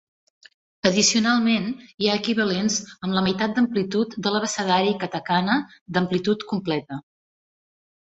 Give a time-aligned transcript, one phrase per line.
[0.89, 1.65] Addicionalment,
[2.03, 5.59] hi ha equivalents amb la meitat d'amplitud de l'abecedari katakana
[5.99, 6.99] d'amplitud completa.